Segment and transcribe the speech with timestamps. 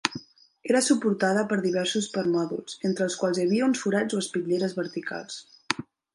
[0.69, 5.39] Era suportada per diversos permòdols, entre els quals hi havia uns forats o espitlleres verticals.